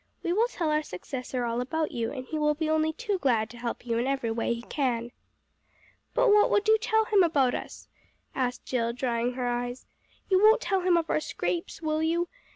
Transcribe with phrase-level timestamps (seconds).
[0.23, 3.51] "We will tell our successor all about you, and he will be only too glad
[3.51, 5.11] to help you in every way he can."
[6.15, 7.87] "But what will you tell him about us?"
[8.33, 9.85] asked Jill, drying her eyes.
[10.27, 12.29] "You won't tell him of our scrapes, will you?